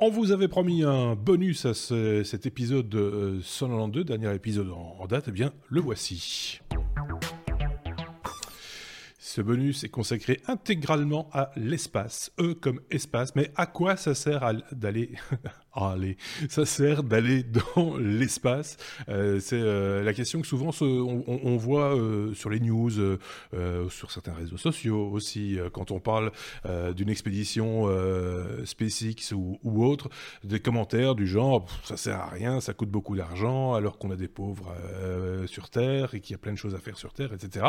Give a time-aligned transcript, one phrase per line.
[0.00, 5.24] On vous avait promis un bonus à cet épisode de 192, dernier épisode en, date,
[5.26, 6.60] eh bien le voici.
[9.20, 14.48] Ce bonus est consacré intégralement à l'espace, E comme espace, mais à quoi ça sert
[14.70, 15.10] d'aller
[15.72, 16.16] aller
[16.48, 18.76] Ça sert d'aller dans l'espace.
[19.08, 22.92] Euh, c'est euh, la question que souvent on, voit euh, sur les news,
[23.90, 26.30] sur certains réseaux sociaux aussi, quand on parle
[26.94, 27.88] d'une expédition
[28.64, 30.08] SpaceX ou, ou, autre,
[30.44, 34.16] des commentaires du genre ça sert à rien, ça coûte beaucoup d'argent, alors qu'on a
[34.16, 34.72] des pauvres
[35.46, 37.66] sur Terre et qu'il y a plein de choses à faire sur Terre, etc.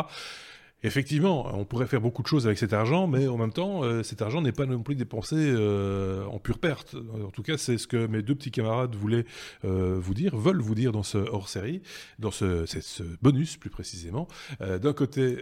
[0.82, 4.02] Effectivement, on pourrait faire beaucoup de choses avec cet argent, mais en même temps, euh,
[4.02, 6.94] cet argent n'est pas non plus dépensé euh, en pure perte.
[6.94, 9.26] En tout cas, c'est ce que mes deux petits camarades voulaient
[9.66, 11.82] euh, vous dire, veulent vous dire dans ce hors-série,
[12.18, 14.26] dans ce, ce, bonus plus précisément.
[14.60, 15.38] D'un côté,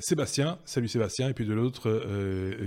[0.00, 2.02] Sébastien, salut Sébastien, et puis de l'autre,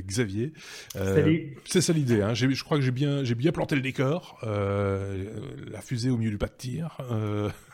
[0.08, 0.54] Xavier.
[0.94, 1.58] salut.
[1.66, 2.22] C'est ça l'idée.
[2.22, 2.34] Hein.
[2.34, 6.38] Je crois que j'ai bien, j'ai bien planté le décor, la fusée au milieu du
[6.38, 6.98] pas de tir.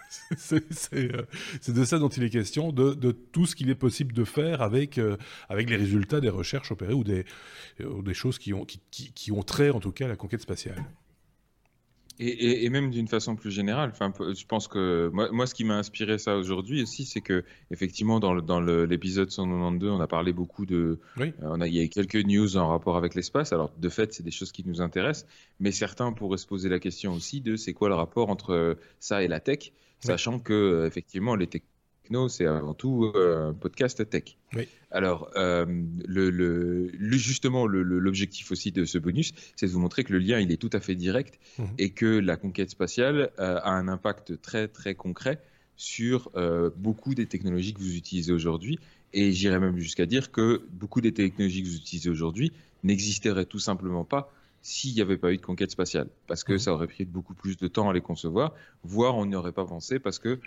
[0.93, 1.23] Euh,
[1.61, 4.61] c'est de ça dont il est question, de, tout ce qu'il est possible de faire
[4.61, 7.25] avec, euh, avec les résultats des recherches opérées ou des,
[7.81, 10.83] euh, choses qui ont, qui, qui, ont trait en tout cas à la conquête spatiale.
[12.21, 15.63] Et, et, même d'une façon plus générale, enfin, je pense que moi, moi ce qui
[15.63, 20.33] m'a inspiré ça aujourd'hui aussi, c'est que effectivement dans, dans l'épisode 192, on a parlé
[20.33, 20.99] beaucoup de,
[21.41, 23.53] on a, il y a quelques news en rapport avec l'espace.
[23.53, 25.27] Alors de fait, c'est des choses qui nous intéressent,
[25.61, 29.23] mais certains pourraient se poser la question aussi de c'est quoi le rapport entre ça
[29.23, 31.47] et la tech sachant que euh, effectivement les
[32.27, 34.37] c'est avant tout euh, un podcast tech.
[34.91, 35.65] Alors, euh,
[36.07, 40.51] le, justement, l'objectif aussi de ce bonus, c'est de vous montrer que le lien, il
[40.51, 41.67] est tout à fait direct mhm.
[41.77, 45.39] et que la conquête spatiale a un impact très, très concret
[45.75, 46.31] sur
[46.75, 48.79] beaucoup des technologies que vous utilisez aujourd'hui.
[49.13, 52.51] Et j'irais même jusqu'à dire que beaucoup des technologies que vous utilisez aujourd'hui
[52.83, 56.59] n'existeraient tout simplement pas s'il n'y avait pas eu de conquête spatiale, parce que mhm.
[56.59, 59.65] ça aurait pris beaucoup plus de temps à les concevoir, voire on n'y aurait pas
[59.65, 60.39] pensé, parce que euh,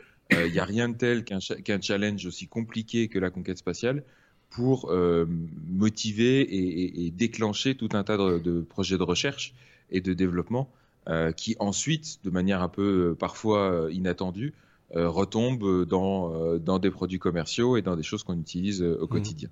[0.46, 4.02] il n'y a rien de tel qu'un challenge aussi compliqué que la conquête spatiale
[4.50, 5.26] pour euh,
[5.68, 9.54] motiver et, déclencher tout un tas de, projets de recherche
[9.90, 10.68] et de développement
[11.08, 14.52] euh, qui ensuite, de manière un peu parfois inattendue,
[14.94, 19.08] retombent dans, dans des produits commerciaux et dans des choses qu'on utilise au mhm.
[19.08, 19.48] quotidien.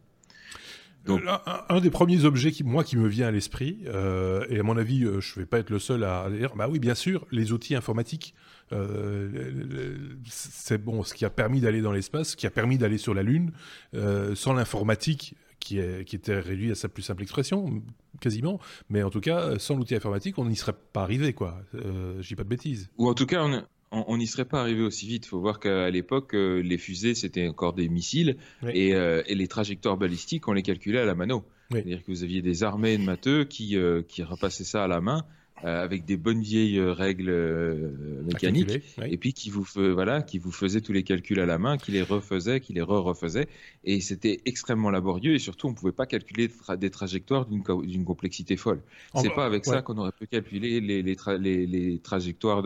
[1.05, 1.23] Donc...
[1.69, 4.77] Un, des premiers objets qui, moi, qui me vient à l'esprit, euh, et à mon
[4.77, 7.27] avis, euh, je ne vais pas être le seul à dire, bah oui, bien sûr,
[7.31, 8.35] les outils informatiques,
[8.73, 9.29] euh,
[10.27, 13.15] c'est bon, ce qui a permis d'aller dans l'espace, ce qui a permis d'aller sur
[13.15, 13.53] la Lune,
[14.35, 17.83] sans l'informatique, qui, est, qui, était réduit à sa plus simple expression,
[18.21, 18.61] quasiment.
[18.89, 21.61] Mais en tout cas, sans l'outil informatique, on n'y serait pas arrivé, quoi.
[21.75, 22.89] je dis pas de bêtises.
[22.97, 23.63] Ou en tout cas, on,
[23.93, 25.27] on n'y serait pas arrivé aussi vite.
[25.27, 29.49] Il faut voir qu'à l'époque, euh, les fusées, c'était encore des missiles euh, et, les
[29.49, 31.45] trajectoires balistiques, on les calculait à la mano.
[31.71, 35.01] C'est-à-dire que vous aviez des armées de matheux qui, euh, qui repassaient ça à la
[35.01, 35.25] main
[35.65, 37.91] euh, avec des bonnes vieilles euh, règles euh,
[38.25, 41.77] mécaniques, et puis qui vous, voilà, qui vous faisait tous les calculs à la main,
[41.77, 43.47] qui les refaisait, qui les re-refaisait,
[43.85, 48.57] et c'était extrêmement laborieux, et surtout on ne pouvait pas calculer des trajectoires d'une complexité
[48.57, 48.81] folle.
[49.17, 52.63] C'est pas avec ça qu'on aurait pu calculer les, les, les, trajectoires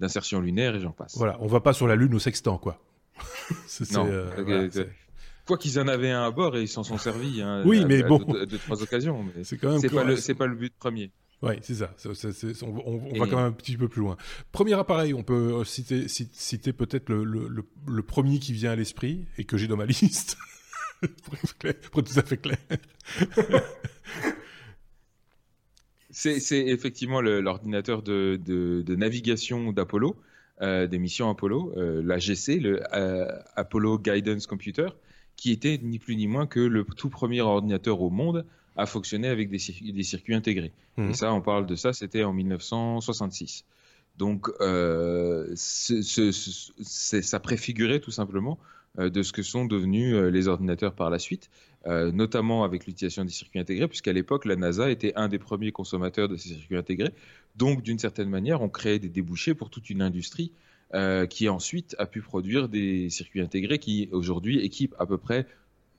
[0.00, 1.16] d'insertion lunaire et j'en passe.
[1.16, 2.78] Voilà, on va pas sur la Lune au sextant, quoi.
[3.92, 4.08] non.
[5.46, 7.40] Quoi qu'ils en avaient un à bord et ils s'en sont servis.
[7.40, 8.18] Hein, oui, mais bon.
[8.18, 9.24] De, trois occasions.
[9.44, 9.80] C'est quand même.
[9.80, 11.12] pas, pas le but premier.
[11.42, 11.94] Oui, c'est ça.
[12.62, 14.16] on, va quand même un petit peu plus loin.
[14.52, 19.56] Premier appareil, on peut citer, citer peut-être le, premier qui vient à l'esprit et que
[19.56, 20.38] j'ai dans ma liste.
[21.24, 22.58] pour, être tout à fait clair.
[26.10, 30.16] c'est effectivement l'ordinateur de, navigation d'Apollo,
[30.62, 34.88] euh, des missions Apollo, euh, l'AGC, le euh, Apollo Guidance Computer,
[35.36, 39.28] qui était ni plus ni moins que le tout premier ordinateur au monde à fonctionner
[39.28, 40.72] avec des, circuits intégrés.
[40.96, 41.10] Mhm.
[41.10, 43.64] Et ça, on parle de ça, c'était en 1966.
[44.16, 48.58] Donc, euh, ça préfigurait tout simplement
[48.98, 51.50] euh, de ce que sont devenus euh, les ordinateurs par la suite,
[51.86, 56.28] notamment avec l'utilisation des circuits intégrés, puisqu'à l'époque, la NASA était un des premiers consommateurs
[56.28, 57.12] de ces circuits intégrés.
[57.54, 60.50] Donc, d'une certaine manière, on créait des débouchés pour toute une industrie
[61.30, 65.46] qui ensuite a pu produire des circuits intégrés qui aujourd'hui équipent à peu près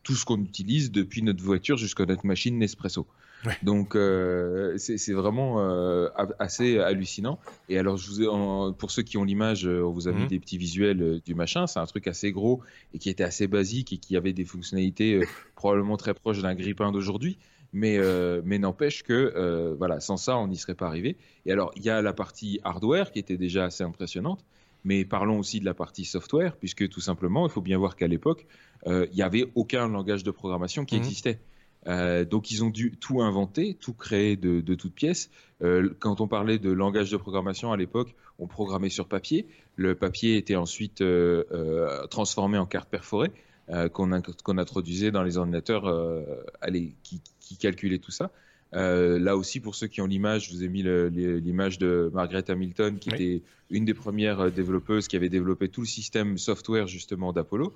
[0.04, 3.08] tout ce qu'on utilise depuis notre voiture jusqu'à notre machine Nespresso.
[3.64, 6.10] Donc euh, c'est vraiment euh,
[6.40, 7.40] assez hallucinant.
[7.70, 10.28] Et alors je vous pour ceux qui ont l'image, euh, on vous a mis mhm.
[10.28, 11.68] des petits visuels du machin.
[11.68, 12.62] C'est un truc assez gros
[12.94, 16.92] et qui était assez basique et qui avait des fonctionnalités probablement très proches d'un grippin
[16.92, 17.38] d'aujourd'hui.
[17.74, 18.00] Mais,
[18.46, 21.18] mais n'empêche que voilà, sans ça, on n'y serait pas arrivé.
[21.46, 24.44] Et alors, il y a la partie hardware qui était déjà assez impressionnante,
[24.83, 28.07] mais parlons aussi de la partie software, puisque tout simplement, il faut bien voir qu'à
[28.07, 28.45] l'époque,
[28.85, 31.01] euh, il n'y avait aucun langage de programmation qui mhm.
[31.01, 31.39] existait.
[32.29, 35.29] donc ils ont dû tout inventer, tout créer de, de toutes pièces.
[36.00, 39.47] quand on parlait de langage de programmation à l'époque, on programmait sur papier.
[39.77, 41.01] Le papier était ensuite
[42.09, 43.31] transformé en carte perforée
[43.94, 45.85] qu'on introduisait dans les ordinateurs
[46.59, 48.31] allez, qui, qui calculaient tout ça.
[48.74, 52.50] Euh, là aussi, pour ceux qui ont l'image, je vous ai mis l'image de Margaret
[52.50, 56.88] Hamilton, qui était une des premières euh, développeuses qui avait développé tout le système software
[56.88, 57.74] justement d'Apollo,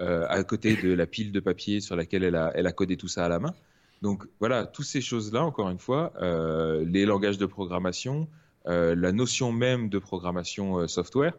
[0.00, 2.96] euh, à côté de la pile de papier sur laquelle elle a, elle a codé
[2.96, 3.54] tout ça à la main.
[4.02, 6.12] Donc voilà, toutes ces choses-là, encore une fois,
[6.84, 8.28] les langages de programmation,
[8.66, 11.32] la notion même de programmation software,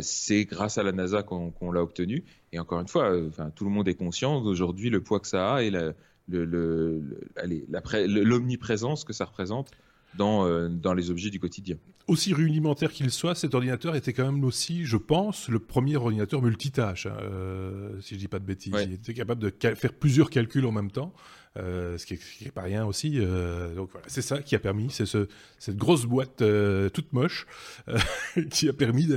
[0.00, 2.22] c'est grâce à la NASA qu'on l'a obtenu.
[2.52, 3.12] Et encore une fois,
[3.56, 5.92] tout le monde est conscient d'aujourd'hui le poids que ça a et la,
[6.28, 9.70] l'omniprésence que ça représente
[10.16, 11.76] dans, euh, dans les objets du quotidien.
[12.06, 16.40] Aussi rudimentaire qu'il soit, cet ordinateur était quand même aussi, je pense, le premier ordinateur
[16.40, 18.74] multitâche, hein, euh, si je dis pas de bêtises.
[18.82, 21.12] Il était capable de faire plusieurs calculs en même temps.
[21.58, 23.14] Euh, ce qui n'est pas rien aussi.
[23.16, 25.28] Euh, donc voilà, c'est ça qui a permis, c'est ce,
[25.58, 27.46] cette grosse boîte euh, toute moche
[28.50, 29.08] qui a permis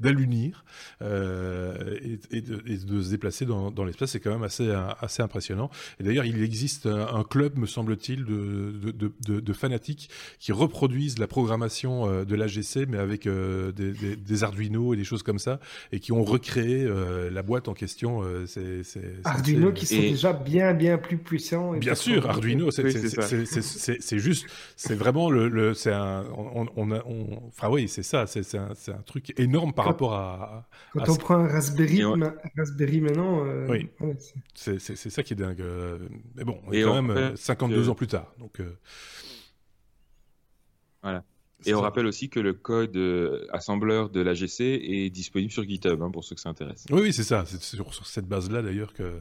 [0.00, 0.64] d'allunir
[1.00, 4.10] et, et, de, se déplacer dans, dans l'espace.
[4.10, 5.70] C'est quand même assez, assez impressionnant.
[6.00, 11.26] Et d'ailleurs, il existe un, club, me semble-t-il, de, de, de, fanatiques qui reproduisent la
[11.26, 15.60] programmation de l'AGC, mais avec des, des, Arduino et des choses comme ça,
[15.92, 16.88] et qui ont recréé
[17.30, 18.22] la boîte en question.
[18.46, 18.82] c'est
[19.24, 24.46] Arduino qui sont déjà bien, bien plus puissants Bien sûr, Arduino, c'est juste,
[24.76, 26.24] c'est vraiment le, c'est un,
[26.76, 27.02] on, a,
[27.48, 30.68] enfin oui, c'est ça, c'est un, un, truc énorme par rapport à.
[30.92, 32.02] Quand on prend un Raspberry,
[32.56, 33.44] Raspberry maintenant.
[33.44, 33.88] Euh, oui.
[34.54, 35.60] c'est ça qui est dingue.
[35.60, 35.98] Euh,
[36.34, 38.60] mais bon, on est quand même 52 euh, ans plus tard, donc.
[41.02, 41.24] Voilà.
[41.66, 46.02] Et on rappelle aussi que le code euh, assembleur de l'AGC est disponible sur GitHub,
[46.02, 46.84] hein, pour ceux que ça intéresse.
[46.90, 47.44] Oui, oui c'est ça.
[47.46, 49.12] C'est sur, cette base-là, d'ailleurs, que,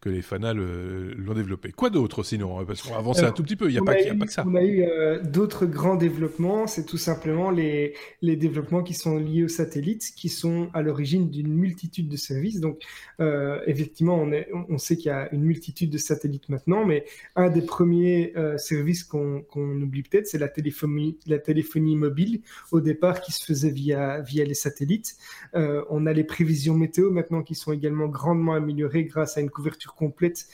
[0.00, 1.72] que les fanats l'ont développé.
[1.72, 3.68] Quoi d'autre, sinon Parce qu'on va avancer un tout petit peu.
[3.68, 4.44] Il n'y a, pas, a pas que ça.
[4.46, 6.66] On a eu euh, d'autres grands développements.
[6.66, 11.30] C'est tout simplement les, les développements qui sont liés aux satellites, qui sont à l'origine
[11.30, 12.60] d'une multitude de services.
[12.60, 12.82] Donc,
[13.20, 17.04] euh, effectivement, on, est, on sait qu'il y a une multitude de satellites maintenant, mais
[17.34, 22.40] un des premiers services qu'on oublie peut-être, c'est la téléphonie, la téléphonie mobile
[22.72, 25.16] au départ qui se faisait via, les satellites.
[25.54, 29.50] Euh, on a les prévisions météo maintenant qui sont également grandement améliorées grâce à une
[29.50, 30.46] couverture complète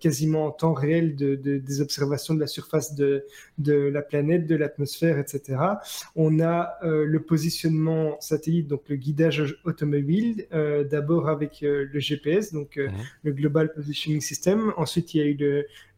[0.00, 3.24] quasiment en temps réel de, des observations de la surface de,
[3.58, 5.58] de la planète, de l'atmosphère, etc.
[6.16, 10.46] On a euh, le positionnement satellite, donc le guidage automobile,
[10.90, 12.92] d'abord avec le GPS, donc mhm.
[13.22, 14.72] le Global Positioning System.
[14.76, 15.36] Ensuite, il y a eu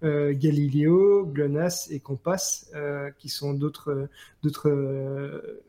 [0.03, 2.71] le Galileo, GLONASS et Compass,
[3.19, 4.09] qui sont d'autres
[4.67, 5.63] euh,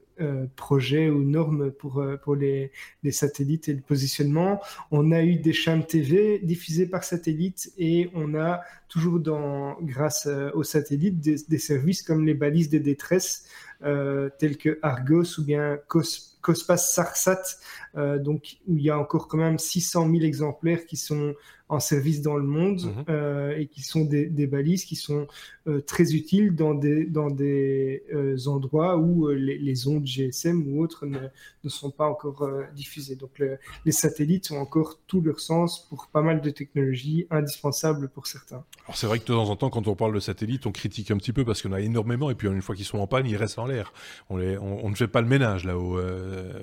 [0.55, 2.71] projets ou normes pour, euh, pour les,
[3.03, 4.61] les, satellites et le positionnement.
[4.91, 10.27] On a eu des chaînes TV diffusées par satellite et on a toujours dans, grâce
[10.27, 13.45] euh, aux satellites des, services comme les balises de détresse
[13.79, 17.59] telles que Argos ou bien COS, SARSAT,
[17.97, 21.33] donc où il y a encore quand même 600 000 exemplaires qui sont
[21.69, 23.05] en service dans le monde mhm.
[23.09, 25.27] euh, et qui sont des, balises qui sont
[25.67, 31.05] euh, très utiles dans des, dans des euh, endroits où les, ondes GSM ou autres
[31.05, 31.19] ne,
[31.63, 33.15] ne sont pas encore diffusées.
[33.15, 33.41] Donc
[33.85, 38.63] les satellites ont encore tout leur sens pour pas mal de technologies indispensables pour certains.
[38.85, 41.11] Alors c'est vrai que de temps en temps, quand on parle de satellites, on critique
[41.11, 43.27] un petit peu parce qu'on a énormément et puis une fois qu'ils sont en panne,
[43.27, 43.93] ils restent en l'air.
[44.29, 45.99] On, on, ne fait pas le ménage là-haut.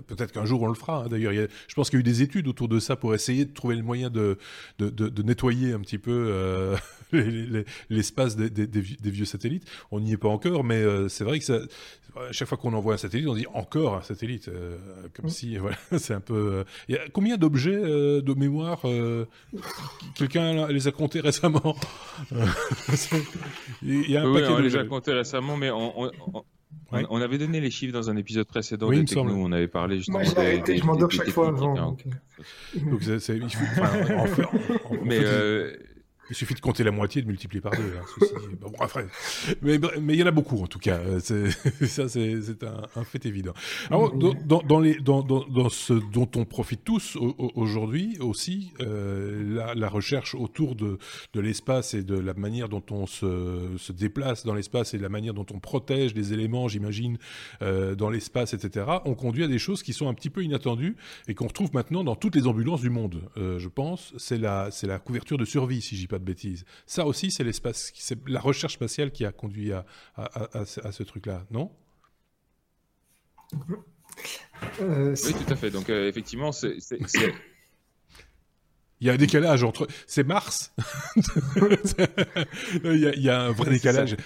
[0.07, 1.05] Peut-être qu'un jour on le fera.
[1.05, 1.09] Hein.
[1.09, 3.53] D'ailleurs, je pense qu'il y a eu des études autour de ça pour essayer de
[3.53, 4.39] trouver le moyen de,
[4.79, 6.77] de de, nettoyer un petit peu euh,
[7.91, 9.65] l'espace des, vieux satellites.
[9.91, 11.59] On n'y est pas encore, mais euh, c'est vrai que ça,
[12.17, 14.77] à chaque fois qu'on envoie un satellite, on dit encore un satellite, euh,
[15.15, 16.65] comme si, voilà, c'est un peu.
[16.89, 18.83] Il y a combien d'objets de mémoire
[20.15, 21.77] Quelqu'un les a comptés récemment?
[23.83, 26.45] Il y a un oui, on les a comptés récemment, mais on, on,
[27.21, 30.19] avait donné les chiffres dans un épisode précédent oui, de où on avait parlé justement.
[30.19, 31.75] Moi, arrêté, je m'endors chaque fois avant.
[31.75, 35.77] Donc, c'est, enfin, en fait, en, mais euh,
[36.31, 37.95] il suffit de compter la moitié et de multiplier par deux.
[37.99, 38.27] Hein,
[38.61, 39.07] bon, après.
[39.63, 41.01] Mais mais il y en a beaucoup en tout cas.
[41.21, 43.53] ça c'est un, un, fait évident.
[43.91, 47.17] Alors dans, dans, les, dans, dans, ce dont on profite tous
[47.55, 50.99] aujourd'hui aussi, euh, la, la, recherche autour de,
[51.33, 55.09] de l'espace et de la manière dont on se, se déplace dans l'espace et la
[55.09, 57.19] manière dont on protège les éléments, j'imagine,
[57.63, 58.87] euh, dans l'espace, etc.
[59.05, 60.97] On conduit à des choses qui sont un petit peu inattendues
[61.29, 63.23] et qu'on retrouve maintenant dans toutes les ambulances du monde.
[63.37, 66.65] Euh, je pense, c'est la la couverture de survie, si j'y de bêtises.
[66.87, 69.85] Ça aussi, c'est l'espace, c'est la recherche spatiale qui a conduit à,
[70.17, 71.71] à, ce truc-là, non?
[74.81, 75.71] Euh, Oui, tout à fait.
[75.71, 76.79] Donc, euh, effectivement, c'est
[79.01, 79.87] Il y a un décalage entre.
[80.07, 80.73] C'est Mars.
[82.85, 84.17] il, y a, un vrai décalage.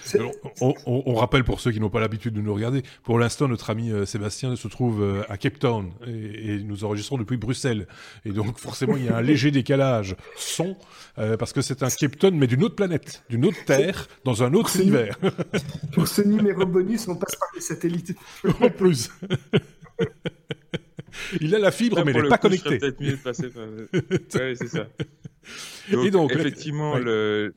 [0.61, 2.83] on, rappelle pour ceux qui n'ont pas l'habitude de nous regarder.
[3.03, 7.17] Pour l'instant, notre ami euh, Sébastien se trouve euh, à Cape Town et, nous enregistrons
[7.17, 7.87] depuis Bruxelles.
[8.25, 10.77] Et donc, forcément, il y a un léger décalage son
[11.17, 14.43] euh, parce que c'est un Cape Town, mais d'une autre planète, d'une autre Terre, dans
[14.43, 15.17] un autre univers.
[15.93, 18.15] pour ce numéro bonus, on passe par les satellites.
[18.61, 19.09] en plus.
[21.41, 22.77] il a la fibre, mais il n'est pas connecté.
[22.77, 23.67] peut-être mieux de passer par...
[23.67, 24.87] ouais, c'est ça.
[25.91, 27.53] Donc, Et donc, effectivement, le...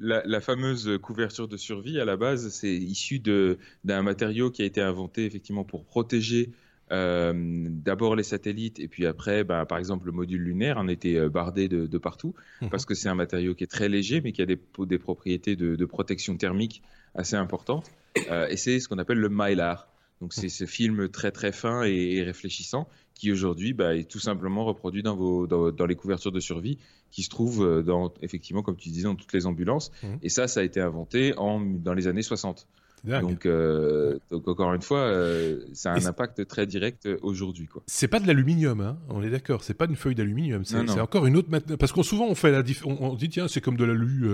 [0.00, 4.64] La, la, fameuse couverture de survie, à la base, c'est issu d'un matériau qui a
[4.64, 6.50] été inventé effectivement pour protéger
[6.92, 11.16] euh, d'abord les satellites et puis après, bah, par exemple, le module lunaire en était
[11.16, 12.70] euh, bardé de, de partout mhm.
[12.70, 15.56] parce que c'est un matériau qui est très léger mais qui a des, des propriétés
[15.56, 16.82] de, de protection thermique
[17.16, 17.90] assez importantes.
[18.30, 19.88] Euh, et c'est ce qu'on appelle le mylar.
[20.20, 24.64] Donc c'est ce film très très fin et, réfléchissant qui aujourd'hui bah, est tout simplement
[24.64, 26.78] reproduit dans, vos, dans, les couvertures de survie
[27.10, 29.90] qui se trouvent euh, dans, effectivement, comme tu disais, dans toutes les ambulances.
[30.02, 30.06] Mmh.
[30.22, 32.66] Et ça, ça a été inventé en, dans les années 60.
[33.06, 37.68] Donc, euh, donc, encore une fois, euh, ça a un impact très direct euh, aujourd'hui.
[37.86, 39.62] C'est pas de l'aluminium, hein on est d'accord.
[39.62, 40.64] C'est pas une feuille d'aluminium.
[40.64, 43.76] C'est encore une autre parce qu'on souvent on fait la on, dit tiens c'est comme
[43.76, 44.26] de l'alu,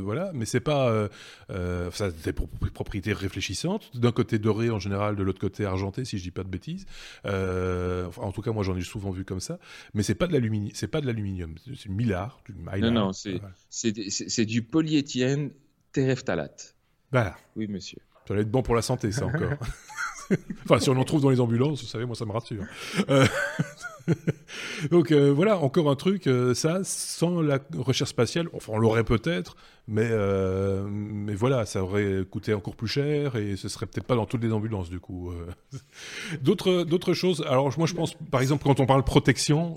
[0.00, 1.08] voilà, mais c'est pas
[1.48, 3.90] ça a des propriétés réfléchissantes.
[3.96, 6.86] D'un côté doré en général, de l'autre côté argenté, si je dis pas de bêtises.
[7.24, 9.58] en tout cas, moi j'en ai souvent vu comme ça.
[9.94, 10.72] Mais c'est pas de l'aluminium.
[10.74, 11.54] C'est pas de l'aluminium.
[11.64, 12.78] C'est du mylar, du mylar.
[12.78, 15.50] Non non, c'est du polyéthylène
[15.92, 16.73] terephthalate.
[17.14, 17.36] Voilà.
[17.54, 17.98] Oui, monsieur.
[18.26, 19.52] Ça va être bon pour la santé, ça encore.
[20.64, 22.64] enfin, si on en trouve dans les ambulances, vous savez, moi, ça me rassure.
[23.08, 23.24] Euh,
[24.90, 29.04] Donc euh, voilà, encore un truc, euh, ça, sans la recherche spatiale, enfin on l'aurait
[29.04, 34.06] peut-être, mais, euh, mais voilà, ça aurait coûté encore plus cher et ce serait peut-être
[34.06, 35.32] pas dans toutes les ambulances du coup.
[36.42, 39.76] d'autres, d'autres choses, alors moi je pense, par exemple, quand on parle protection,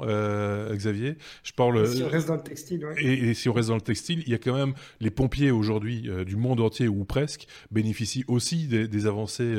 [0.71, 1.87] Xavier, je parle...
[1.87, 3.03] Si on reste dans le textile, ouais.
[3.03, 6.09] et, si on reste dans le textile, il y a quand même les pompiers aujourd'hui
[6.25, 9.55] du monde entier ou presque bénéficient aussi des, avancées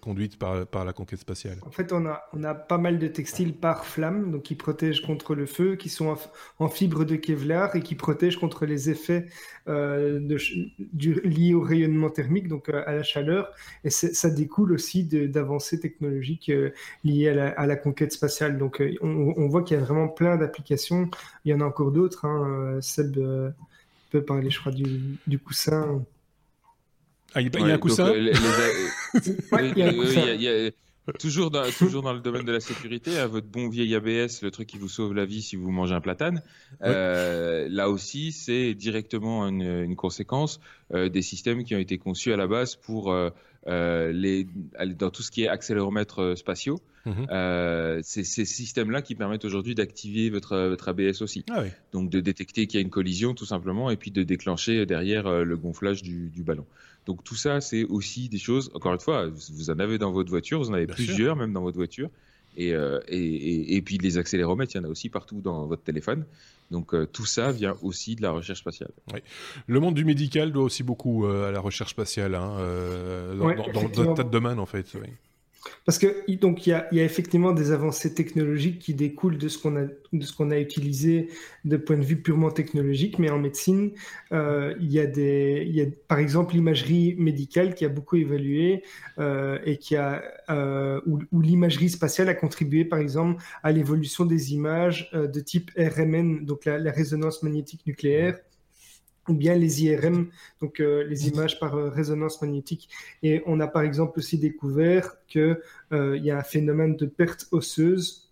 [0.00, 1.58] conduites par, par la conquête spatiale.
[1.66, 5.02] En fait, on a, on a pas mal de textiles par flamme, donc qui protègent
[5.02, 6.16] contre le feu, qui sont
[6.58, 9.26] en, fibre de Kevlar et qui protègent contre les effets
[9.68, 10.38] euh, de,
[11.22, 13.52] liés au rayonnement thermique, donc euh, à la chaleur.
[13.84, 16.70] Et ça découle aussi d'avancées technologiques euh,
[17.04, 18.58] liées à la, conquête spatiale.
[18.58, 21.10] Donc on, voit qu'il y a vraiment plein d'applications.
[21.44, 22.24] Il y en a encore d'autres.
[22.24, 22.78] Hein.
[22.80, 23.18] Seb
[24.10, 26.04] peut parler, je crois, du, coussin.
[27.34, 28.12] Ah, il y a, un coussin
[31.18, 34.50] toujours, dans, toujours dans le domaine de la sécurité, à votre bon vieil ABS, le
[34.50, 36.42] truc qui vous sauve la vie si vous mangez un platane,
[36.82, 40.60] euh, là aussi, c'est directement une, une conséquence
[40.94, 43.30] euh, des systèmes qui ont été conçus à la base pour euh
[43.66, 44.46] les,
[44.98, 46.80] dans tout ce qui est accéléromètres euh, spatiaux.
[47.06, 47.26] Mhm.
[47.30, 51.44] Euh, c'est ces systèmes-là qui permettent aujourd'hui d'activer votre, votre ABS aussi.
[51.50, 51.68] Ah oui.
[51.92, 55.44] Donc de détecter qu'il y a une collision tout simplement et puis de déclencher derrière
[55.44, 56.66] le gonflage du, du ballon.
[57.06, 60.28] Donc tout ça, c'est aussi des choses, encore une fois, vous en avez dans votre
[60.28, 62.10] voiture, vous en avez plusieurs même dans votre voiture.
[62.56, 65.82] Et, euh, et, et, puis les accéléromètres, il y en a aussi partout dans votre
[65.82, 66.24] téléphone.
[66.70, 68.90] Donc euh, tout ça vient aussi de la recherche spatiale.
[69.12, 69.20] Oui.
[69.66, 72.56] Le monde du médical doit aussi beaucoup euh, à la recherche spatiale, hein,
[73.36, 74.86] dans, dans, dans, tas de domaines en fait.
[74.94, 75.08] Oui.
[75.84, 79.76] Parce que donc il y a, effectivement des avancées technologiques qui découlent de ce qu'on
[79.76, 81.28] a de ce qu'on a utilisé
[81.64, 83.92] de point de vue purement technologique, mais en médecine
[84.32, 88.82] euh, il y a des il par exemple l'imagerie médicale qui a beaucoup évolué
[89.18, 94.54] euh, et qui a euh, où, l'imagerie spatiale a contribué par exemple à l'évolution des
[94.54, 98.38] images euh, de type RMN donc la résonance magnétique nucléaire
[99.28, 100.28] ou bien les IRM,
[100.60, 102.88] donc euh, les images par euh, résonance magnétique.
[103.22, 105.58] Et on a par exemple aussi découvert qu'il
[105.92, 108.28] euh, y a un phénomène de perte osseuse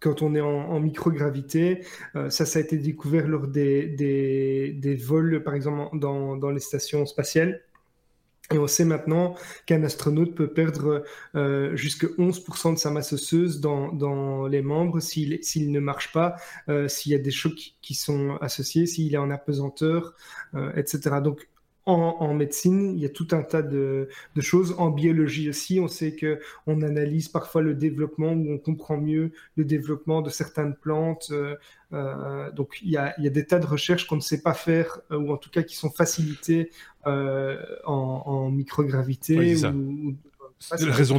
[0.00, 1.82] quand on est en, microgravité.
[2.12, 7.62] ça, ça a été découvert lors des, vols, par exemple, dans les stations spatiales.
[8.52, 9.34] Et on sait maintenant
[9.64, 11.02] qu'un astronaute peut perdre
[11.34, 16.36] euh, jusqu'à 11% de sa masse osseuse dans, les membres s'il ne marche pas,
[16.68, 20.14] euh, s'il y a des chocs qui sont associés, s'il est en apesanteur,
[20.54, 21.16] euh, etc.
[21.22, 21.48] Donc
[21.86, 24.08] en, médecine, il y a tout un tas de,
[24.40, 24.74] choses.
[24.78, 29.32] En biologie aussi, on sait que on analyse parfois le développement ou on comprend mieux
[29.56, 31.28] le développement de certaines plantes.
[31.30, 31.56] Euh,
[31.92, 35.18] euh, donc il y, a, des tas de recherches qu'on ne sait pas faire euh,
[35.18, 36.70] ou en tout cas qui sont facilitées
[37.04, 40.16] en, microgravité ou,
[40.58, 41.18] c'est la raison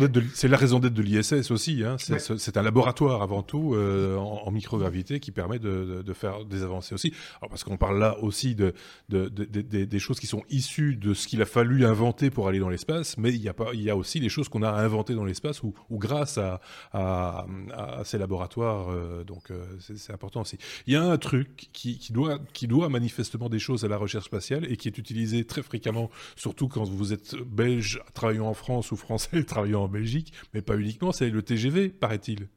[0.79, 1.83] d'être de, l'ISS aussi.
[1.83, 1.97] Hein.
[1.97, 6.95] C'est un laboratoire avant tout euh, en, microgravité qui permet de, de, faire des avancées
[6.95, 7.13] aussi.
[7.41, 8.73] Alors parce qu'on parle là aussi de,
[9.09, 13.17] des choses qui sont issues de ce qu'il a fallu inventer pour aller dans l'espace,
[13.17, 15.25] mais il y a pas, il y a aussi des choses qu'on a inventées dans
[15.25, 16.61] l'espace ou, ou grâce à,
[16.93, 18.89] à, à, ces laboratoires.
[18.89, 20.57] Euh, donc euh, c'est important aussi.
[20.87, 23.97] Il y a un truc qui, qui, doit qui doit manifestement des choses à la
[23.97, 28.53] recherche spatiale et qui est utilisé très fréquemment, surtout quand vous êtes belge travaillant en
[28.53, 32.47] France ou français travaillant en Belgique, mais pas uniquement, c'est le TGV, paraît-il.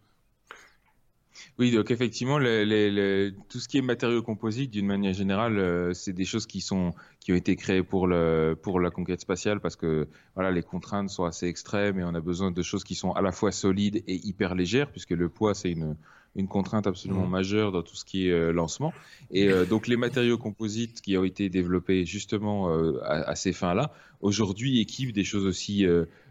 [1.59, 6.25] Oui, donc effectivement, tout ce qui est matériaux composites, d'une manière générale, euh, c'est des
[6.25, 10.09] choses qui sont qui ont été créées pour le pour la conquête spatiale parce que
[10.35, 13.23] voilà, les contraintes sont assez extrêmes et on a besoin de choses qui sont à
[13.23, 15.97] la fois solides et hyper légères puisque le poids c'est une
[16.37, 17.31] une contrainte absolument mmh.
[17.31, 18.93] majeure dans tout ce qui est euh, lancement.
[19.31, 22.69] Et euh, donc les matériaux composites qui ont été développés justement
[23.03, 25.85] à, ces fins-là, aujourd'hui équipent des choses aussi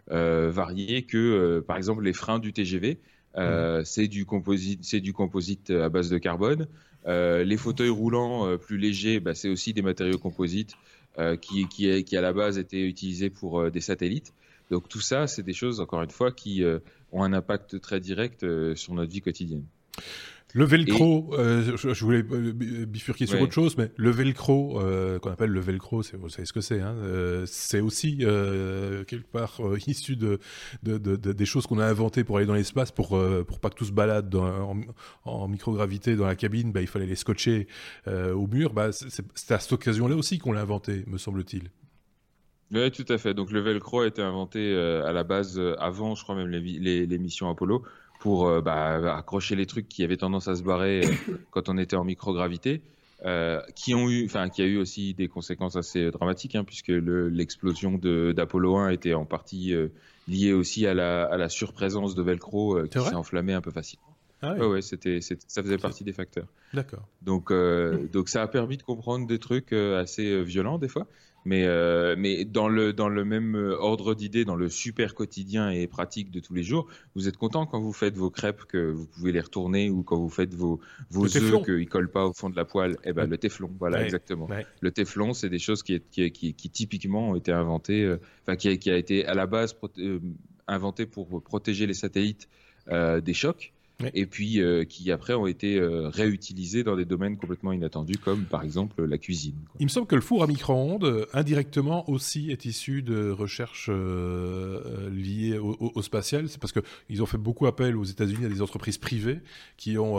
[0.10, 3.00] variées que par exemple les freins du TGV.
[3.38, 6.68] Euh, c'est du composite, c'est du composite à base de carbone.
[7.06, 10.76] Euh, les fauteuils roulants euh, plus légers, bah, c'est aussi des matériaux composites
[11.42, 14.36] qui, qui, qui, à la base étaient utilisés pour des satellites.
[14.70, 16.64] Donc tout ça, c'est des choses, encore une fois, qui
[17.12, 18.46] ont un impact très direct
[18.76, 19.64] sur notre vie quotidienne.
[20.54, 25.30] Le velcro, euh, je, voulais euh, bifurquer sur autre chose, mais le velcro, euh, qu'on
[25.30, 26.96] appelle le velcro, vous savez ce que c'est, hein,
[27.46, 30.40] c'est aussi quelque part issu de,
[30.84, 33.86] de, des choses qu'on a inventées pour aller dans l'espace, pour pour pas que tout
[33.86, 34.34] se balade
[35.26, 37.68] en, microgravité dans la cabine, bah, il fallait les scotcher
[38.08, 38.74] au mur.
[38.74, 41.72] Bah, c'est à cette occasion-là aussi qu'on l'a inventé, me semble-t-il.
[42.72, 43.34] Oui, tout à fait.
[43.34, 47.18] Donc le velcro a été inventé à la base avant, je crois même les, les
[47.18, 47.84] missions Apollo
[48.20, 51.78] pour euh, bah, accrocher les trucs qui avaient tendance à se barrer euh, quand on
[51.78, 52.82] était en microgravité.
[53.26, 56.90] Euh, qui ont eu, enfin, qui a eu aussi des conséquences assez dramatiques, hein, puisque
[56.90, 59.74] l'explosion d'Apollo 1 était en partie
[60.28, 64.17] liée aussi à la, à la, surprésence de Velcro qui s'est enflammé un peu facilement.
[64.42, 64.66] Ah oui.
[64.66, 66.48] ouais, c'était, ça faisait partie des facteurs.
[66.74, 67.08] D'accord.
[67.22, 67.52] Donc,
[68.12, 71.08] donc ça a permis de comprendre des trucs assez violents des fois.
[71.48, 75.70] Mais, euh, mais dans, le, dans le même euh, ordre d'idée, dans le super quotidien
[75.70, 78.92] et pratique de tous les jours, vous êtes content quand vous faites vos crêpes que
[78.92, 82.26] vous pouvez les retourner ou quand vous faites vos, vos œufs qu'ils ne collent pas
[82.26, 82.98] au fond de la poêle?
[83.06, 84.50] Eh ben, le téflon, voilà, exactement.
[84.82, 88.58] Le téflon, c'est des choses qui, qui, qui, qui, typiquement ont été inventées, euh, enfin,
[88.58, 89.74] qui, qui, a été à la base
[90.68, 92.50] inventé pour protéger les satellites
[92.90, 93.74] des chocs
[94.14, 98.44] et puis euh, qui après ont été euh, réutilisés dans des domaines complètement inattendus, comme
[98.44, 99.56] par exemple la cuisine.
[99.80, 103.90] Il me semble que le four à micro-ondes, euh, indirectement aussi, est issu de recherches
[103.90, 106.48] liées au, spatial.
[106.48, 109.40] C'est parce qu'ils ont fait beaucoup appel aux États-Unis à des entreprises privées
[109.78, 110.16] qui ont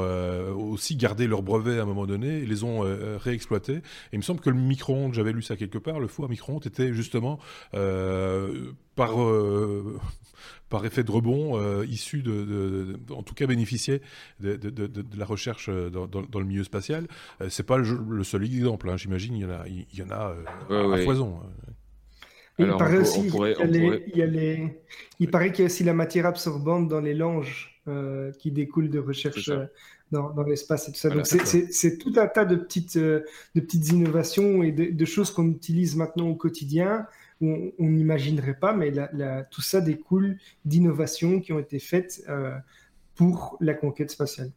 [0.55, 2.81] aussi gardé leurs brevets à un moment donné et les ont
[3.19, 3.77] réexploités.
[3.77, 3.83] Et
[4.15, 6.67] il me semble que le micro-ondes, j'avais lu ça quelque part, le four à micro-ondes
[6.67, 7.39] était justement
[8.97, 9.17] par
[10.69, 14.03] par effet de rebond euh, issu de, en tout cas bénéficier
[14.41, 14.59] de,
[15.17, 17.07] la recherche euh, dans, le milieu spatial.
[17.41, 20.11] Euh, c'est pas le, seul exemple, hein, j'imagine, il y en a, il y en
[20.11, 20.35] a
[20.71, 21.41] à foison.
[22.59, 23.27] il paraît aussi,
[25.19, 27.75] il, paraît qu'il y a aussi la matière absorbante dans les langes
[28.39, 29.51] qui découle de recherche
[30.11, 31.09] dans, l'espace et tout ça.
[31.09, 35.97] Donc c'est tout un tas de petites, de petites innovations et de choses qu'on utilise
[35.97, 37.07] maintenant au quotidien
[37.41, 38.93] on n'imaginerait pas, mais
[39.51, 42.57] tout ça découle d'innovations qui ont été faites euh,
[43.15, 44.51] pour la conquête spatiale.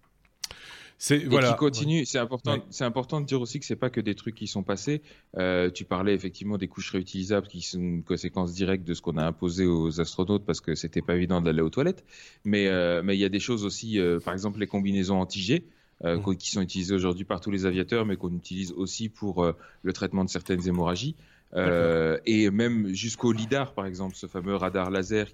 [0.98, 1.50] C'est voilà.
[1.50, 2.06] qui continue.
[2.06, 2.58] C'est important.
[2.70, 5.02] C'est important de dire aussi que c'est pas que des trucs qui sont passés.
[5.38, 9.18] Euh, tu parlais effectivement des couches réutilisables qui sont une conséquence directe de ce qu'on
[9.18, 12.06] a imposé aux astronautes parce que c'était pas évident d'aller aux toilettes.
[12.46, 14.00] Mais euh, mais il y a des choses aussi.
[14.24, 15.66] par exemple, les combinaisons anti-G.
[16.04, 16.36] Mmh.
[16.36, 19.46] qui sont utilisées aujourd'hui par tous les aviateurs, mais qu'on utilise aussi pour
[19.84, 21.16] le traitement de certaines hémorragies.
[21.54, 25.28] Euh, et même jusqu'au lidar, par exemple, ce fameux radar laser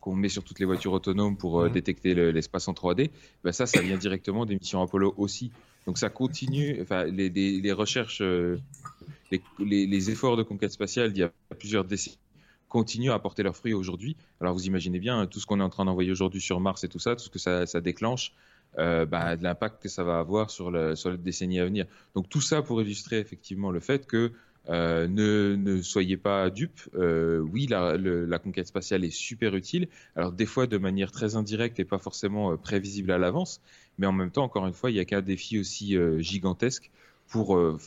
[0.00, 1.72] qu'on met sur toutes les voitures autonomes pour euh, mhm.
[1.72, 3.10] détecter l'espace en 3D,
[3.42, 5.52] ben ça, ça vient directement des missions Apollo aussi.
[5.86, 8.58] Donc ça continue, enfin, les, les, recherches, euh,
[9.30, 12.18] les, les, efforts de conquête spatiale d'il y a plusieurs décennies
[12.74, 14.16] continuent à porter leurs fruits aujourd'hui.
[14.40, 16.82] Alors vous imaginez bien hein, tout ce qu'on est en train d'envoyer aujourd'hui sur Mars
[16.82, 18.32] et tout ça, tout ce que ça, ça déclenche,
[18.78, 21.86] euh, bah, de l'impact que ça va avoir sur, le, sur les décennies à venir.
[22.16, 24.32] Donc tout ça pour illustrer effectivement le fait que
[24.70, 26.80] euh, ne, ne, soyez pas dupes.
[26.94, 29.88] Euh, oui, la, la, conquête spatiale est super utile.
[30.16, 33.60] Alors des fois de manière très indirecte et pas forcément euh, prévisible à l'avance,
[33.98, 36.90] mais en même temps, encore une fois, il n'y a qu'un défi aussi euh, gigantesque
[37.28, 37.78] pour euh,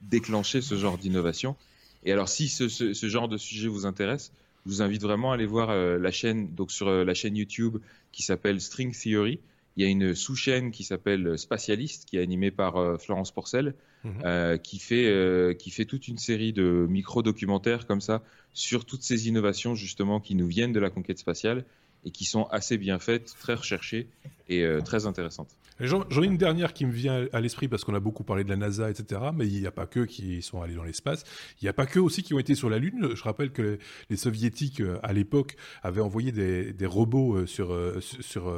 [0.00, 1.56] déclencher ce genre d'innovation.
[2.04, 4.32] Et alors, si ce, ce, ce, genre de sujet vous intéresse,
[4.64, 7.78] je vous invite vraiment à aller voir la chaîne, donc sur la chaîne YouTube
[8.12, 9.40] qui s'appelle String Theory,
[9.76, 14.58] il y a une sous-chaîne qui s'appelle Spatialiste, qui est animée par Florence Porcel, mhm.
[14.60, 19.74] qui, fait, qui fait toute une série de micro-documentaires comme ça sur toutes ces innovations
[19.74, 21.64] justement qui nous viennent de la conquête spatiale
[22.04, 24.06] et qui sont assez bien faites, très recherchées
[24.48, 25.50] et très intéressantes.
[25.80, 28.48] J'en ai une dernière qui me vient à l'esprit parce qu'on a beaucoup parlé de
[28.48, 29.20] la NASA, etc.
[29.34, 31.24] Mais il n'y a pas que qui sont allés dans l'espace.
[31.60, 33.10] Il n'y a pas que aussi qui ont été sur la Lune.
[33.14, 37.98] Je rappelle que les soviétiques, euh, à l'époque, avaient envoyé des, robots euh, sur, euh,
[38.00, 38.54] sur,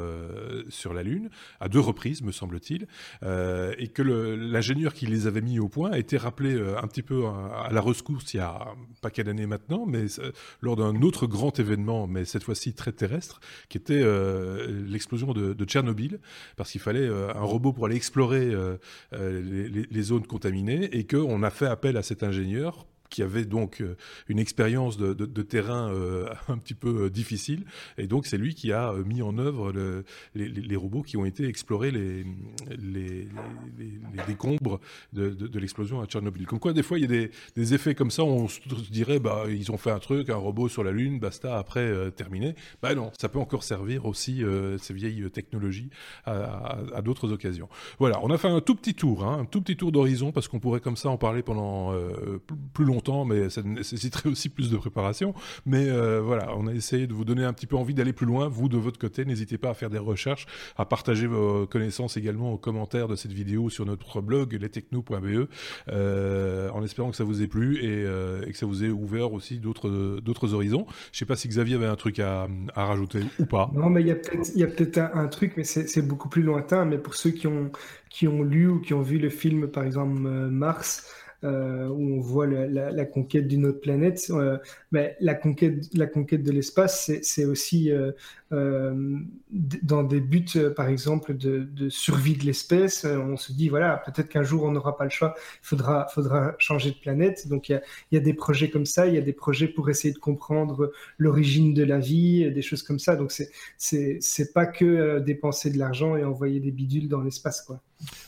[0.68, 2.87] sur la Lune, à deux reprises, me semble-t-il.
[3.22, 7.26] Et que l'ingénieur qui les avait mis au point a été rappelé un petit peu
[7.26, 10.07] à, la rescousse il y a pas quelle année maintenant, mais
[10.61, 14.05] lors d'un autre grand événement, mais cette fois-ci très terrestre, qui était
[14.68, 16.18] l'explosion de, de Tchernobyl,
[16.57, 18.76] parce qu'il fallait euh, un robot pour aller explorer euh,
[19.12, 23.44] euh, les, les, zones contaminées et qu'on a fait appel à cet ingénieur qui avait
[23.44, 23.96] donc euh,
[24.28, 27.64] une expérience de, terrain euh, un petit peu euh, difficile.
[27.98, 29.72] Et donc, c'est lui qui a mis en œuvre
[30.34, 32.24] les, robots qui ont été explorer les,
[32.78, 33.28] les,
[34.26, 34.80] décombres
[35.12, 36.46] de, l'explosion à Tchernobyl.
[36.46, 39.44] Comme quoi, des fois, il y a des, effets comme ça, on se dirait, bah,
[39.48, 42.54] ils ont fait un truc, un robot sur la Lune, basta, après, terminé.
[42.82, 44.42] Bah non, ça peut encore servir aussi,
[44.78, 45.90] ces vieilles technologies,
[46.24, 47.68] à, d'autres occasions.
[47.98, 50.48] Voilà, on a fait un tout petit tour, hein, un tout petit tour d'horizon, parce
[50.48, 51.94] qu'on pourrait comme ça en parler pendant
[52.72, 52.95] plus longtemps
[53.26, 55.35] mais ça nécessiterait aussi plus de préparation.
[55.64, 58.26] Mais euh, voilà, on a essayé de vous donner un petit peu envie d'aller plus
[58.26, 58.48] loin.
[58.48, 62.52] Vous, de votre côté, n'hésitez pas à faire des recherches, à partager vos connaissances également
[62.52, 65.48] aux commentaires de cette vidéo sur notre blog lestechno.be,
[65.88, 69.32] euh, en espérant que ça vous ait plu euh, et, que ça vous ait ouvert
[69.32, 70.87] aussi d'autres horizons.
[71.12, 73.70] Je sais pas si Xavier avait un truc à, rajouter ou pas.
[73.74, 74.11] Non, mais il y
[74.62, 76.85] a peut-être un, un, truc, mais c'est beaucoup plus lointain.
[76.85, 77.70] Mais pour ceux qui ont
[78.09, 81.12] qui ont lu ou qui ont vu le film, par exemple Mars.
[81.44, 84.27] Euh, où on voit la, conquête d'une autre planète.
[84.31, 84.57] Euh,
[84.90, 88.12] mais la conquête, la conquête de l'espace, c'est aussi euh,
[89.51, 93.05] dans des buts, par exemple, de, survie de l'espèce.
[93.05, 96.55] On se dit, voilà, peut-être qu'un jour on n'aura pas le choix, il faudra, faudra
[96.59, 97.49] changer de planète.
[97.49, 97.81] Donc il
[98.12, 100.90] y a, des projets comme ça, il y a des projets pour essayer de comprendre
[101.18, 103.14] l'origine de la vie, des choses comme ça.
[103.14, 103.33] Donc
[103.77, 107.81] c'est pas que dépenser de l'argent et envoyer des bidules dans l'espace, quoi.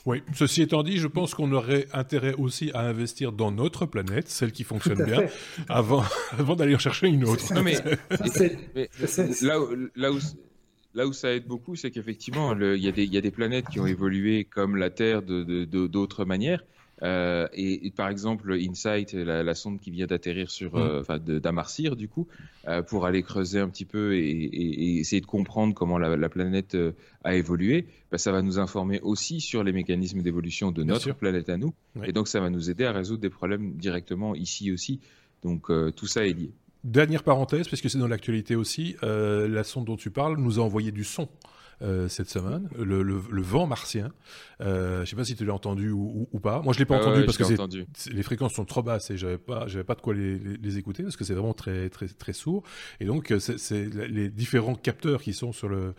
[0.07, 4.29] Oui, ceci étant dit, je pense qu'on aurait intérêt aussi à investir dans notre planète,
[4.29, 5.27] celle qui fonctionne bien,
[5.69, 6.05] avant,
[6.39, 7.45] avant d'aller en chercher une autre.
[7.63, 7.77] mais,
[9.43, 10.19] là, où, là, où,
[10.95, 13.87] là où ça aide beaucoup, c'est qu'effectivement, il y, y, a des planètes qui ont
[13.87, 16.65] évolué comme la Terre d'autres de, de, manières.
[17.03, 20.79] Euh, et, par exemple, Insight, la, sonde qui vient d'atterrir sur, mm.
[20.79, 22.27] euh, enfin, d'amarcir du coup,
[22.67, 26.77] euh, pour aller creuser un petit peu et, essayer de comprendre comment la, planète
[27.25, 31.49] a évolué, bah, ça va nous informer aussi sur les mécanismes d'évolution de notre planète
[31.49, 31.73] à nous.
[32.05, 35.01] Et donc, ça va nous aider à résoudre des problèmes directement ici aussi.
[35.43, 36.51] Donc, tout ça est lié.
[36.85, 40.63] Dernière parenthèse, parce que c'est dans l'actualité aussi, la sonde dont tu parles nous a
[40.63, 41.29] envoyé du son.
[41.81, 44.11] Euh, cette semaine, le, le, le, vent martien.
[44.61, 46.61] Euh, je ne sais pas si tu l'as entendu ou, ou, pas.
[46.61, 47.45] Moi, je l'ai pas entendu parce que
[48.13, 51.05] les fréquences sont trop basses et j'avais pas, j'avais pas de quoi les, les, écouter
[51.05, 52.65] parce que c'est vraiment très, très, très sourd.
[52.99, 55.95] Et donc, euh, c'est les différents capteurs qui sont sur le,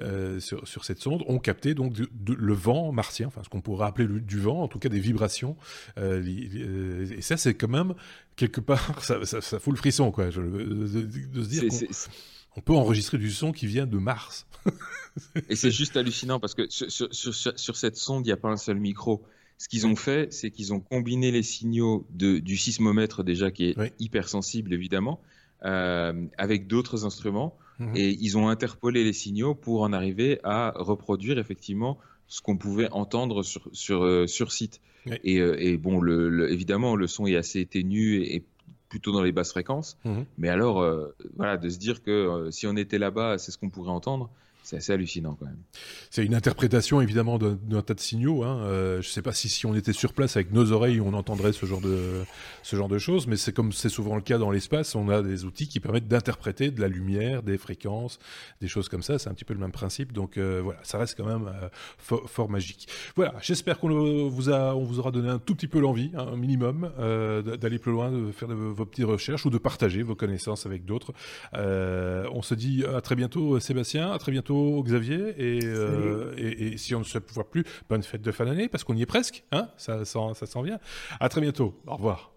[0.00, 1.94] euh, sur, sur, cette sonde ont capté donc
[2.26, 5.56] le vent martien, enfin ce qu'on pourrait appeler du vent, en tout cas des vibrations.
[5.96, 7.94] Et ça, c'est quand même
[8.34, 11.64] quelque part, ça, ça, ça, fout le frisson, quoi, de se dire
[12.56, 14.46] on peut enregistrer du son qui vient de Mars.
[15.48, 18.78] et c'est juste hallucinant parce que sur, cette sonde, il n'y a pas un seul
[18.78, 19.22] micro.
[19.58, 23.94] Ce qu'ils ont fait, c'est qu'ils ont combiné les signaux du sismomètre déjà, qui est
[23.98, 25.20] hyper sensible évidemment,
[25.64, 27.56] euh, avec d'autres instruments.
[27.78, 27.96] Mhm.
[27.96, 32.88] Et ils ont interpolé les signaux pour en arriver à reproduire effectivement ce qu'on pouvait
[32.90, 34.80] entendre sur, sur, euh, sur site.
[35.24, 38.44] Et, euh, et, bon, le, évidemment, le son est assez ténu et,
[38.90, 39.96] plutôt dans les basses fréquences.
[40.04, 40.26] Mhm.
[40.36, 40.86] Mais alors,
[41.36, 44.28] voilà, de se dire que si on était là-bas, c'est ce qu'on pourrait entendre,
[44.62, 45.58] c'est assez hallucinant quand même.
[46.10, 48.44] C'est une interprétation évidemment d'un tas de signaux.
[48.44, 48.60] Hein.
[48.62, 51.14] Euh, je ne sais pas si, si on était sur place avec nos oreilles, on
[51.14, 52.22] entendrait ce genre de,
[52.62, 55.22] ce genre de choses, mais c'est comme c'est souvent le cas dans l'espace, on a
[55.22, 58.18] des outils qui permettent d'interpréter de la lumière, des fréquences,
[58.60, 59.18] des choses comme ça.
[59.18, 60.12] C'est un petit peu le même principe.
[60.12, 61.68] Donc euh, voilà, ça reste quand même euh,
[61.98, 62.88] fort, magique.
[63.16, 66.90] Voilà, j'espère qu'on vous, vous aura donné un tout petit peu l'envie, hein, un minimum,
[67.60, 71.12] d'aller plus loin, de faire vos petites recherches ou de partager vos connaissances avec d'autres.
[71.54, 74.49] on se dit à très bientôt, Sébastien, à très bientôt
[74.82, 75.34] Xavier.
[75.38, 78.84] Euh, et, et, si on ne se voit plus, bonne fête de fin d'année, parce
[78.84, 79.44] qu'on y est presque.
[79.52, 80.78] Hein ça, ça, ça s'en vient.
[81.18, 81.80] À très bientôt.
[81.86, 82.32] Au revoir.